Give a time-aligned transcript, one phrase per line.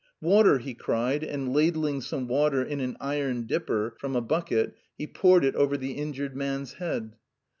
[0.19, 5.05] "Water!" he cried, and ladling some water in an iron dipper from a bucket, he
[5.05, 7.17] poured it over the injured man's head.